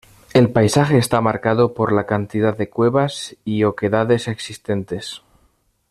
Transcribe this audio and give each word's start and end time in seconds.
El 0.33 0.51
paisaje 0.51 0.97
está 0.97 1.21
marcado 1.21 1.75
por 1.75 1.91
la 1.93 2.07
cantidad 2.07 2.57
de 2.57 2.71
cuevas 2.71 3.37
y 3.45 3.65
oquedades 3.65 4.27
existentes. 4.27 5.21